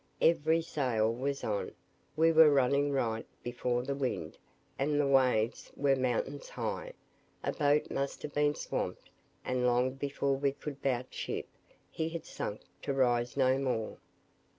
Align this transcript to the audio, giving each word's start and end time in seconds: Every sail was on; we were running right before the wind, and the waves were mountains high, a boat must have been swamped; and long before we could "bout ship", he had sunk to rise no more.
Every 0.21 0.63
sail 0.63 1.13
was 1.13 1.43
on; 1.43 1.73
we 2.15 2.31
were 2.31 2.49
running 2.49 2.91
right 2.91 3.27
before 3.43 3.83
the 3.83 3.93
wind, 3.93 4.35
and 4.79 4.99
the 4.99 5.05
waves 5.05 5.71
were 5.75 5.95
mountains 5.95 6.49
high, 6.49 6.93
a 7.43 7.51
boat 7.51 7.91
must 7.91 8.23
have 8.23 8.33
been 8.33 8.55
swamped; 8.55 9.11
and 9.45 9.63
long 9.67 9.91
before 9.91 10.35
we 10.35 10.53
could 10.53 10.81
"bout 10.81 11.13
ship", 11.13 11.47
he 11.91 12.09
had 12.09 12.25
sunk 12.25 12.61
to 12.81 12.93
rise 12.95 13.37
no 13.37 13.59
more. 13.59 13.99